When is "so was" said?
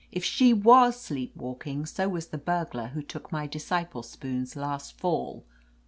1.85-2.29